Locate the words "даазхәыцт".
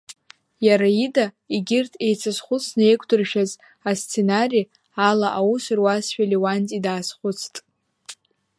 6.85-7.53